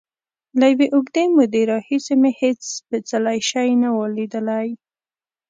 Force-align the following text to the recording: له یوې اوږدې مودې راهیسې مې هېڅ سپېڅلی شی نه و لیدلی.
له 0.59 0.65
یوې 0.71 0.87
اوږدې 0.95 1.25
مودې 1.35 1.61
راهیسې 1.71 2.13
مې 2.21 2.31
هېڅ 2.41 2.59
سپېڅلی 2.77 3.39
شی 3.49 3.69
نه 3.81 3.89
و 3.95 3.99
لیدلی. 4.15 4.67